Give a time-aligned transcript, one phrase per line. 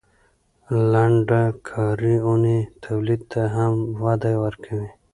[0.91, 3.73] لنډه کاري اونۍ تولید ته هم
[4.03, 4.89] وده ورکوي.